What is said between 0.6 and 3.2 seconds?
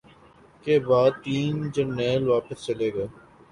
کے بعد تین جرنیل واپس چلے گئے